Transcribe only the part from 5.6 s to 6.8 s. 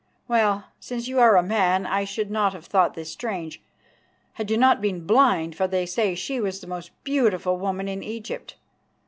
they say she was the